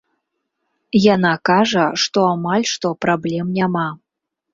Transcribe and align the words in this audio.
Яна 1.15 1.33
кажа, 1.49 1.83
што 2.03 2.19
амаль 2.35 2.65
што 2.73 2.87
праблем 3.07 3.45
няма. 3.59 3.85